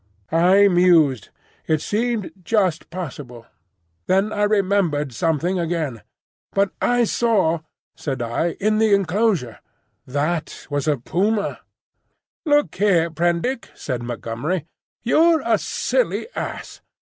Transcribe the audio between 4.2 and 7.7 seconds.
I remembered something again. "But I saw,"